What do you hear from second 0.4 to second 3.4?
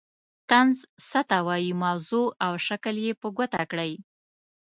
طنز څه ته وايي موضوع او شکل یې په